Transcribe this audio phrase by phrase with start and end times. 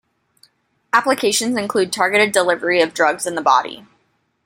[0.93, 3.85] Applications include targeted delivery of drugs in the body.